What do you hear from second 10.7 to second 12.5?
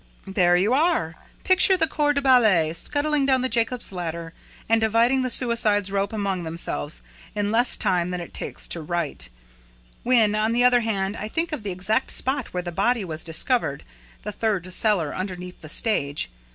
hand, I think of the exact spot